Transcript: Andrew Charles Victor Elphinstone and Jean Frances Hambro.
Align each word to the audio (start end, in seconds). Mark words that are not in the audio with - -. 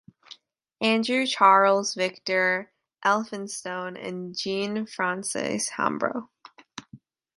Andrew 0.81 1.27
Charles 1.27 1.93
Victor 1.93 2.71
Elphinstone 3.05 3.95
and 3.97 4.35
Jean 4.35 4.87
Frances 4.87 5.69
Hambro. 5.77 6.29